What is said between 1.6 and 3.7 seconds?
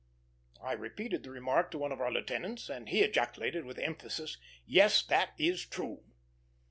to one of our lieutenants, and he ejaculated,